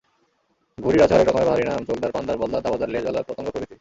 ঘুড়ির 0.77 1.03
আছে 1.03 1.13
হরেক 1.13 1.27
রকমের 1.27 1.47
বাহারি 1.47 1.63
নাম—চোখদার, 1.63 2.11
পানদার, 2.11 2.37
বলদার, 2.37 2.61
দাবাদার, 2.61 2.89
লেজওয়ালা, 2.89 3.21
পতঙ্গ 3.27 3.47
প্রভৃতি। 3.47 3.69